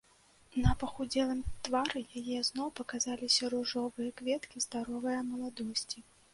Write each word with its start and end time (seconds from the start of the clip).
На 0.61 0.71
пахудзелым 0.83 1.43
твары 1.67 2.01
яе 2.21 2.39
зноў 2.49 2.73
паказаліся 2.81 3.53
ружовыя 3.55 4.09
кветкі 4.23 4.67
здаровае 4.69 5.19
маладосці. 5.33 5.99